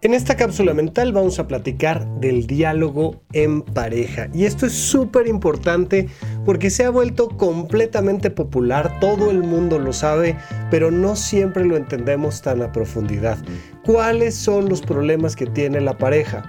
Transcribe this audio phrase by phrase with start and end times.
[0.00, 4.28] En esta cápsula mental vamos a platicar del diálogo en pareja.
[4.32, 6.08] Y esto es súper importante
[6.44, 10.36] porque se ha vuelto completamente popular, todo el mundo lo sabe,
[10.70, 13.38] pero no siempre lo entendemos tan a profundidad.
[13.84, 16.48] ¿Cuáles son los problemas que tiene la pareja?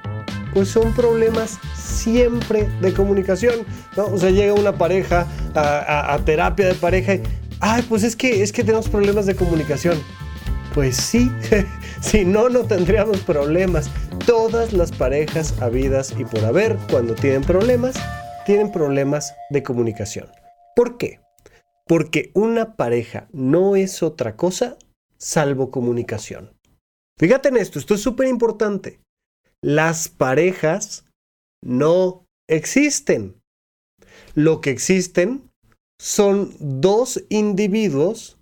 [0.54, 3.56] Pues son problemas siempre de comunicación.
[3.98, 7.24] O sea, llega una pareja a, a terapia de pareja y,
[7.62, 9.98] ay, pues es que, es que tenemos problemas de comunicación.
[10.80, 11.30] Pues sí,
[12.02, 13.92] si no, no tendríamos problemas.
[14.26, 17.98] Todas las parejas habidas y por haber, cuando tienen problemas,
[18.46, 20.30] tienen problemas de comunicación.
[20.78, 21.20] ¿Por qué?
[21.86, 24.78] Porque una pareja no es otra cosa
[25.18, 26.58] salvo comunicación.
[27.18, 29.02] Fíjate en esto, esto es súper importante.
[29.62, 31.04] Las parejas
[31.62, 33.36] no existen.
[34.34, 35.52] Lo que existen
[36.00, 38.39] son dos individuos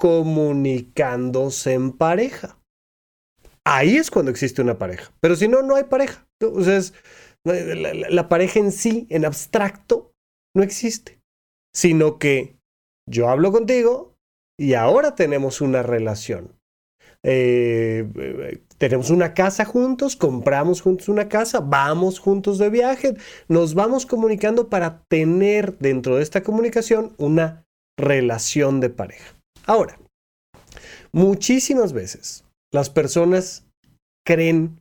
[0.00, 2.58] comunicándose en pareja.
[3.64, 5.12] Ahí es cuando existe una pareja.
[5.20, 6.26] Pero si no, no hay pareja.
[7.44, 10.12] La, la, pareja en sí, en abstracto,
[10.56, 11.20] no existe.
[11.72, 12.56] Sino que
[13.08, 14.16] yo hablo contigo
[14.58, 16.58] y ahora tenemos una relación.
[17.22, 23.14] Eh, tenemos una casa juntos, compramos juntos una casa, vamos juntos de viaje,
[23.46, 27.66] nos vamos comunicando para tener dentro de esta comunicación una
[27.98, 29.39] relación de pareja.
[29.66, 29.98] Ahora,
[31.12, 33.66] muchísimas veces las personas
[34.26, 34.80] creen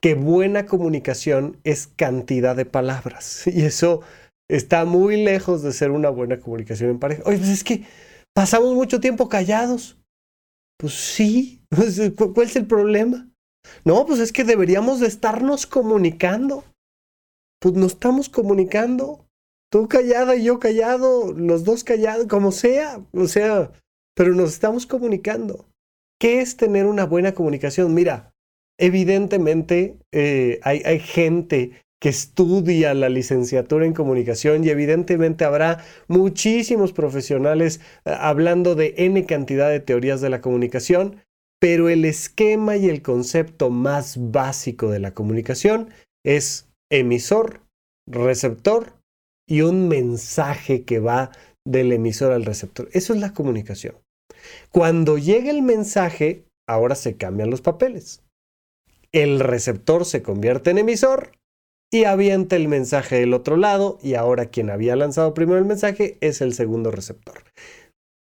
[0.00, 4.02] que buena comunicación es cantidad de palabras y eso
[4.48, 7.22] está muy lejos de ser una buena comunicación en pareja.
[7.26, 7.84] Oye, pues es que
[8.34, 9.98] pasamos mucho tiempo callados.
[10.78, 11.62] Pues sí,
[12.16, 13.28] ¿cuál es el problema?
[13.84, 16.64] No, pues es que deberíamos de estarnos comunicando.
[17.60, 19.24] Pues nos estamos comunicando.
[19.72, 23.00] Tú callada y yo callado, los dos callados, como sea.
[23.12, 23.72] O sea,
[24.16, 25.66] pero nos estamos comunicando.
[26.18, 27.92] ¿Qué es tener una buena comunicación?
[27.92, 28.32] Mira,
[28.78, 36.92] evidentemente eh, hay, hay gente que estudia la licenciatura en comunicación y evidentemente habrá muchísimos
[36.92, 41.22] profesionales eh, hablando de N cantidad de teorías de la comunicación,
[41.60, 45.90] pero el esquema y el concepto más básico de la comunicación
[46.24, 47.60] es emisor,
[48.06, 48.92] receptor
[49.48, 51.30] y un mensaje que va
[51.66, 52.88] del emisor al receptor.
[52.92, 53.96] Eso es la comunicación.
[54.70, 58.22] Cuando llega el mensaje, ahora se cambian los papeles.
[59.12, 61.32] El receptor se convierte en emisor
[61.92, 66.18] y avienta el mensaje del otro lado y ahora quien había lanzado primero el mensaje
[66.20, 67.44] es el segundo receptor.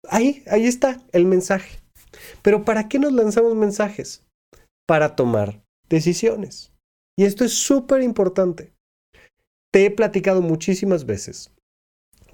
[0.08, 1.78] Ahí, ahí está el mensaje.
[2.42, 4.26] Pero ¿para qué nos lanzamos mensajes?
[4.86, 6.72] Para tomar decisiones.
[7.16, 8.72] Y esto es súper importante.
[9.72, 11.52] Te he platicado muchísimas veces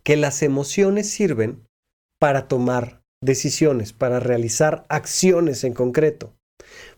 [0.07, 1.67] que las emociones sirven
[2.21, 6.33] para tomar decisiones, para realizar acciones en concreto.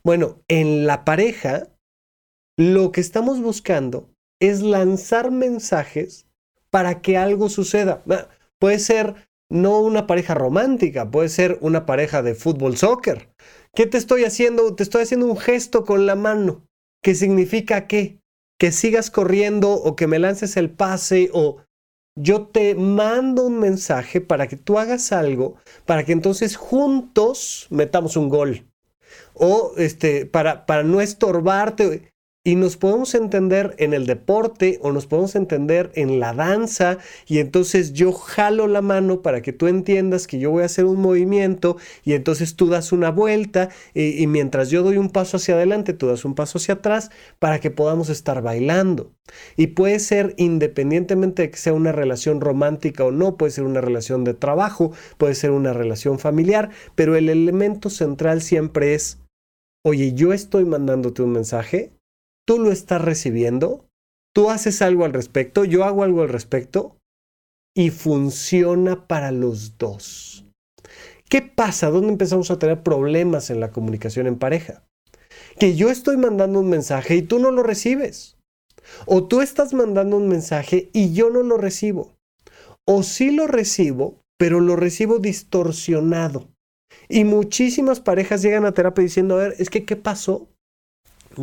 [0.05, 1.69] Bueno, en la pareja,
[2.59, 4.11] lo que estamos buscando
[4.43, 6.27] es lanzar mensajes
[6.69, 8.03] para que algo suceda.
[8.11, 8.29] Ah,
[8.61, 9.15] puede ser
[9.51, 13.31] no una pareja romántica, puede ser una pareja de fútbol, soccer.
[13.75, 14.75] ¿Qué te estoy haciendo?
[14.75, 16.67] Te estoy haciendo un gesto con la mano.
[17.03, 18.21] ¿Qué significa qué?
[18.59, 21.63] Que sigas corriendo o que me lances el pase o
[22.21, 25.57] yo te mando un mensaje para que tú hagas algo,
[25.87, 28.67] para que entonces juntos metamos un gol.
[29.35, 32.13] O este, para, para no estorbarte.
[32.45, 37.41] Y nos podemos entender en el deporte o nos podemos entender en la danza y
[37.41, 41.01] entonces yo jalo la mano para que tú entiendas que yo voy a hacer un
[41.01, 45.93] movimiento y entonces tú das una vuelta y, mientras yo doy un paso hacia adelante,
[45.93, 49.13] tú das un paso hacia atrás para que podamos estar bailando.
[49.57, 53.81] Y puede ser independientemente de que sea una relación romántica o no, puede ser una
[53.81, 59.19] relación de trabajo, puede ser una relación familiar, pero el elemento central siempre es,
[59.85, 61.98] oye, yo estoy mandándote un mensaje
[62.49, 63.85] tú lo estás recibiendo,
[64.35, 66.97] tú haces algo al respecto, yo hago algo al respecto
[67.77, 70.47] y funciona para los dos.
[71.29, 71.91] ¿Qué pasa?
[71.91, 74.83] ¿Dónde empezamos a tener problemas en la comunicación en pareja?
[75.59, 78.39] Que yo estoy mandando un mensaje y tú no lo recibes.
[79.05, 82.17] O tú estás mandando un mensaje y yo no lo recibo.
[82.87, 86.49] O sí lo recibo, pero lo recibo distorsionado.
[87.11, 90.49] Y muchísimas parejas llegan a terapia diciendo, a ver, es que, ¿qué pasó?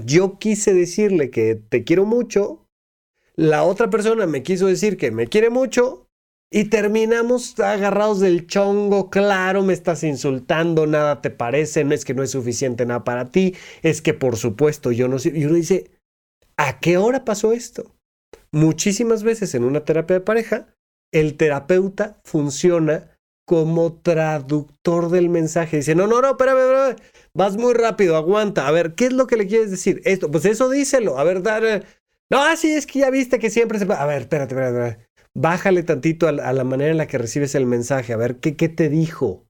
[0.03, 2.67] Yo quise decirle que te quiero mucho,
[3.35, 6.09] la otra persona me quiso decir que me quiere mucho
[6.51, 12.13] y terminamos agarrados del chongo, claro, me estás insultando, nada te parece, no es que
[12.13, 15.31] no es suficiente nada para ti, es que por supuesto yo no sé.
[15.35, 15.91] Y uno dice,
[16.57, 17.95] ¿a qué hora pasó esto?
[18.51, 20.73] Muchísimas veces en una terapia de pareja,
[21.11, 23.14] el terapeuta funciona
[23.45, 25.77] como traductor del mensaje.
[25.77, 26.95] Dice, no, no, no, espérame, espérame,
[27.33, 28.67] vas muy rápido, aguanta.
[28.67, 30.01] A ver, ¿qué es lo que le quieres decir?
[30.05, 31.17] Esto, pues eso díselo.
[31.17, 31.83] A ver, dale.
[32.29, 33.85] No, así es que ya viste que siempre se...
[33.91, 35.07] A ver, espérate, espérate, espérate.
[35.35, 38.13] Bájale tantito a, la manera en la que recibes el mensaje.
[38.13, 39.45] A ver, ¿qué, ¿qué te dijo?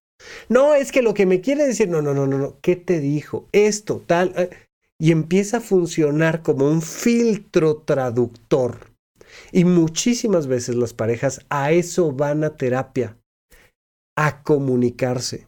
[0.49, 1.87] No, es que lo que me quiere decir...
[1.89, 2.59] No, no, no, no, no.
[2.61, 3.47] ¿Qué te dijo?
[3.51, 4.33] Esto, tal...
[4.35, 4.49] Eh,
[4.97, 8.95] y empieza a funcionar como un filtro traductor.
[9.51, 13.17] Y muchísimas veces las parejas a eso van a terapia,
[14.17, 15.47] a comunicarse,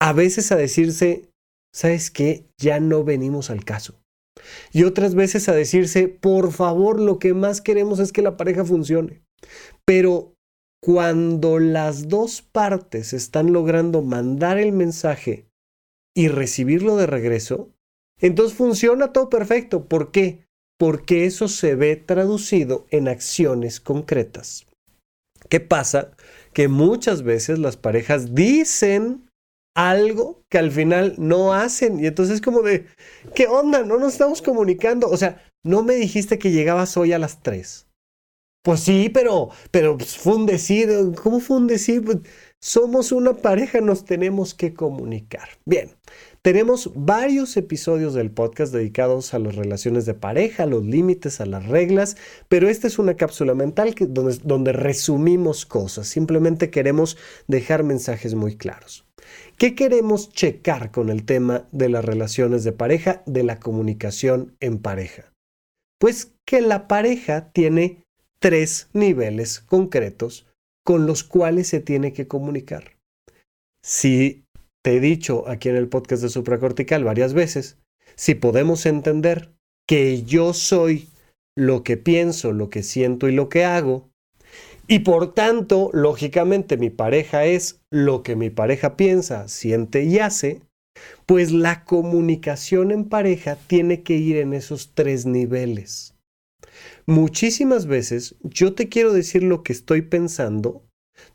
[0.00, 1.28] a veces a decirse,
[1.74, 2.46] ¿sabes qué?
[2.58, 4.00] Ya no venimos al caso.
[4.72, 8.64] Y otras veces a decirse, por favor, lo que más queremos es que la pareja
[8.64, 9.22] funcione.
[9.84, 10.34] Pero
[10.82, 15.46] cuando las dos partes están logrando mandar el mensaje
[16.16, 17.70] y recibirlo de regreso,
[18.18, 19.86] entonces funciona todo perfecto.
[19.86, 20.46] ¿Por qué?
[20.78, 24.66] Porque eso se ve traducido en acciones concretas.
[25.48, 26.12] ¿Qué pasa?
[26.52, 29.28] Que muchas veces las parejas dicen
[29.76, 32.00] algo que al final no hacen.
[32.00, 32.86] Y entonces es como de,
[33.34, 33.82] ¿qué onda?
[33.84, 35.08] No nos estamos comunicando.
[35.08, 37.86] O sea, no me dijiste que llegabas hoy a las 3.
[38.62, 40.88] Pues sí, pero, pero pues, fue un decir.
[41.22, 42.04] ¿Cómo fue un decir?
[42.04, 42.18] Pues,
[42.60, 45.48] somos una pareja, nos tenemos que comunicar.
[45.64, 45.96] Bien,
[46.42, 51.46] tenemos varios episodios del podcast dedicados a las relaciones de pareja, a los límites, a
[51.46, 52.16] las reglas,
[52.48, 56.06] pero esta es una cápsula mental donde, donde resumimos cosas.
[56.06, 57.16] Simplemente queremos
[57.48, 59.06] dejar mensajes muy claros.
[59.56, 64.78] ¿Qué queremos checar con el tema de las relaciones de pareja, de la comunicación en
[64.78, 65.32] pareja?
[65.98, 68.02] Pues que la pareja tiene
[68.38, 70.49] tres niveles concretos
[70.84, 72.96] con los cuales se tiene que comunicar.
[73.84, 74.44] Si
[74.84, 77.78] te he dicho aquí en el podcast de supracortical varias veces,
[78.16, 79.52] si podemos entender
[79.88, 81.08] que yo soy
[81.56, 84.10] lo que pienso, lo que siento y lo que hago,
[84.90, 90.62] y por tanto, lógicamente, mi pareja es lo que mi pareja piensa, siente y hace,
[91.26, 96.16] pues la comunicación en pareja tiene que ir en esos tres niveles.
[97.06, 100.84] Muchísimas veces yo te quiero decir lo que estoy pensando,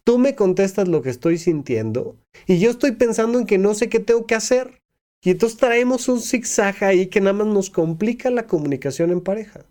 [0.04, 2.18] tú me contestas lo que estoy sintiendo
[2.48, 4.82] y yo estoy pensando en que no sé qué tengo que hacer.
[5.24, 9.66] Y entonces traemos un zigzag ahí que nada más nos complica la comunicación en pareja.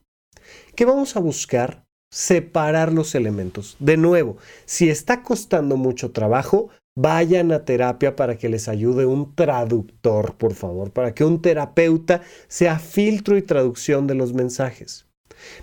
[0.75, 1.84] ¿Qué vamos a buscar?
[2.12, 3.76] Separar los elementos.
[3.78, 4.37] De nuevo,
[4.67, 10.55] si está costando mucho trabajo, vayan a terapia para que les ayude un traductor, por
[10.55, 15.03] favor, para que un terapeuta sea filtro y traducción de los mensajes.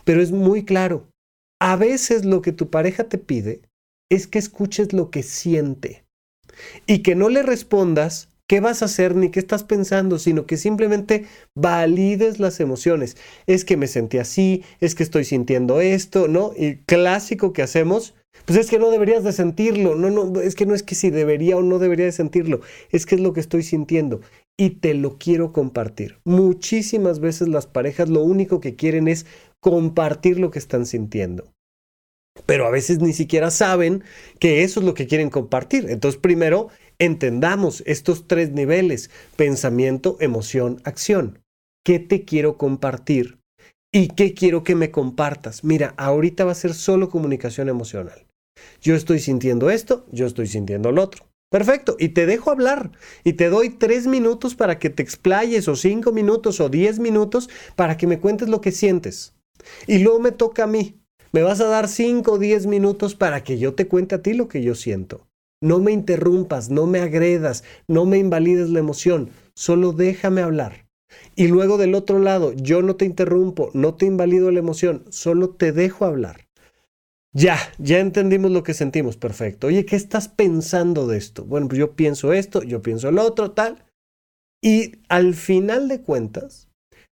[0.03, 1.07] Pero es muy claro,
[1.61, 3.61] a veces lo que tu pareja te pide
[4.09, 6.03] es que escuches lo que siente
[6.87, 10.57] y que no le respondas qué vas a hacer ni qué estás pensando, sino que
[10.57, 11.25] simplemente
[11.55, 13.15] valides las emociones.
[13.47, 16.51] Es que me sentí así, es que estoy sintiendo esto, ¿no?
[16.57, 18.13] Y clásico que hacemos,
[18.45, 21.11] pues es que no deberías de sentirlo, no, no, es que no es que si
[21.11, 22.59] debería o no debería de sentirlo,
[22.91, 24.19] es que es lo que estoy sintiendo
[24.57, 26.19] y te lo quiero compartir.
[26.25, 29.25] Muchísimas veces las parejas lo único que quieren es
[29.61, 31.53] compartir lo que están sintiendo.
[32.45, 34.03] Pero a veces ni siquiera saben
[34.39, 35.89] que eso es lo que quieren compartir.
[35.89, 41.39] Entonces, primero, entendamos estos tres niveles, pensamiento, emoción, acción.
[41.85, 43.39] ¿Qué te quiero compartir?
[43.93, 45.63] ¿Y qué quiero que me compartas?
[45.63, 48.25] Mira, ahorita va a ser solo comunicación emocional.
[48.81, 51.25] Yo estoy sintiendo esto, yo estoy sintiendo lo otro.
[51.49, 52.91] Perfecto, y te dejo hablar
[53.25, 57.49] y te doy tres minutos para que te explayes o cinco minutos o diez minutos
[57.75, 59.33] para que me cuentes lo que sientes.
[59.87, 61.01] Y luego me toca a mí.
[61.31, 64.33] Me vas a dar 5 o 10 minutos para que yo te cuente a ti
[64.33, 65.27] lo que yo siento.
[65.61, 70.87] No me interrumpas, no me agredas, no me invalides la emoción, solo déjame hablar.
[71.35, 75.51] Y luego del otro lado, yo no te interrumpo, no te invalido la emoción, solo
[75.51, 76.47] te dejo hablar.
[77.33, 79.67] Ya, ya entendimos lo que sentimos, perfecto.
[79.67, 81.45] Oye, ¿qué estás pensando de esto?
[81.45, 83.85] Bueno, pues yo pienso esto, yo pienso lo otro, tal.
[84.61, 86.67] Y al final de cuentas,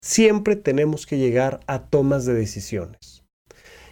[0.04, 3.24] siempre tenemos que llegar a tomas de decisiones.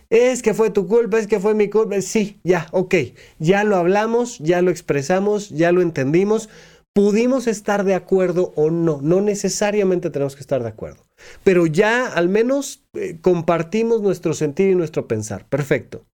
[0.10, 2.02] Es que fue tu culpa, es que fue mi culpa.
[2.02, 2.96] Sí, ya, ok,
[3.38, 6.50] ya lo hablamos, ya lo expresamos, ya lo entendimos.
[6.96, 11.06] Pudimos estar de acuerdo o no, no necesariamente tenemos que estar de acuerdo,
[11.44, 15.48] pero ya al menos eh, compartimos nuestro sentir y nuestro pensar.
[15.48, 16.06] Perfecto.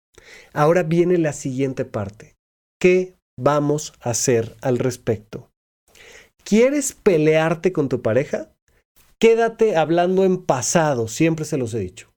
[0.53, 2.35] Ahora viene la siguiente parte.
[2.79, 5.49] ¿Qué vamos a hacer al respecto?
[6.43, 8.49] ¿Quieres pelearte con tu pareja?
[9.19, 12.11] Quédate hablando en pasado, siempre se los he dicho.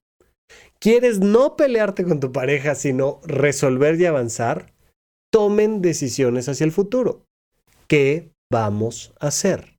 [0.79, 4.73] ¿Quieres no pelearte con tu pareja, sino resolver y avanzar?
[5.31, 7.25] Tomen decisiones hacia el futuro.
[7.87, 9.77] ¿Qué vamos a hacer?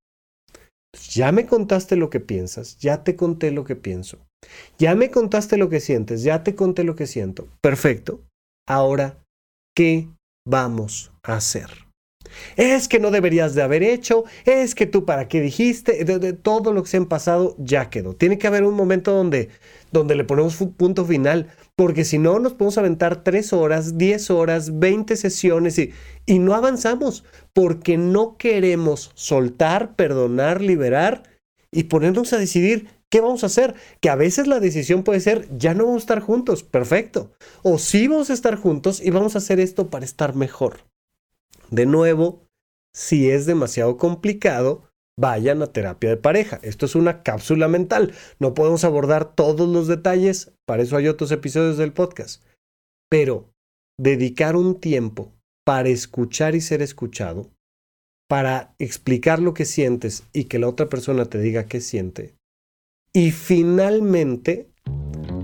[1.11, 4.19] Ya me contaste lo que piensas, ya te conté lo que pienso.
[4.79, 7.49] Ya me contaste lo que sientes, ya te conté lo que siento.
[7.61, 8.21] Perfecto.
[8.69, 9.23] Ahora,
[9.77, 10.09] ¿qué
[10.47, 11.90] vamos a hacer?
[12.57, 16.73] Es que no deberías de haber hecho, es que tú para qué dijiste, de, todo
[16.73, 18.15] lo que se han pasado ya quedó.
[18.15, 19.49] Tiene que haber un momento donde,
[19.93, 24.31] donde le ponemos un punto final, porque si no nos podemos aventar tres horas, diez
[24.31, 25.93] horas, veinte sesiones y,
[26.27, 31.23] y no avanzamos, porque no queremos soltar, perdonar, liberar
[31.73, 33.75] y ponernos a decidir ¿Qué vamos a hacer?
[34.01, 37.33] Que a veces la decisión puede ser, ya no vamos a estar juntos, perfecto.
[37.63, 40.85] O sí vamos a estar juntos y vamos a hacer esto para estar mejor.
[41.71, 42.45] De nuevo,
[42.95, 46.59] si es demasiado complicado, vayan a terapia de pareja.
[46.63, 48.15] Esto es una cápsula mental.
[48.39, 52.43] No podemos abordar todos los detalles, para eso hay otros episodios del podcast.
[53.09, 53.53] Pero
[53.99, 55.33] dedicar un tiempo
[55.65, 57.51] para escuchar y ser escuchado,
[58.29, 62.35] para explicar lo que sientes y que la otra persona te diga qué siente,
[63.13, 64.71] y finalmente,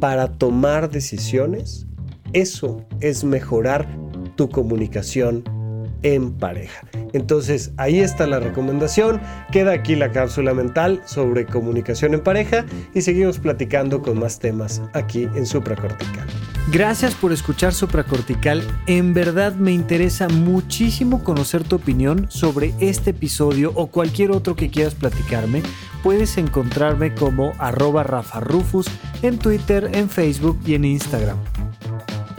[0.00, 1.86] para tomar decisiones,
[2.32, 3.88] eso es mejorar
[4.36, 5.42] tu comunicación
[6.14, 6.86] en pareja.
[7.12, 9.20] Entonces, ahí está la recomendación.
[9.50, 14.80] Queda aquí la cápsula mental sobre comunicación en pareja y seguimos platicando con más temas
[14.92, 16.26] aquí en Supracortical.
[16.70, 18.62] Gracias por escuchar Supracortical.
[18.86, 24.70] En verdad me interesa muchísimo conocer tu opinión sobre este episodio o cualquier otro que
[24.70, 25.62] quieras platicarme.
[26.04, 28.86] Puedes encontrarme como arroba Rafa Rufus
[29.22, 31.36] en Twitter, en Facebook y en Instagram.